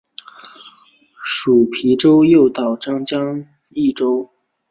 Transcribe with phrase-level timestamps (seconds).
[1.21, 4.31] 属邕州右江道羁縻州。